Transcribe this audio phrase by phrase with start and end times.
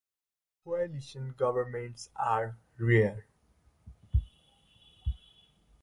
[0.63, 3.27] Coalition governments are rare.